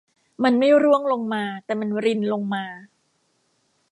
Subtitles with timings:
[0.43, 2.65] มันไม่ร่วงลงมาแต่มันรินลงมา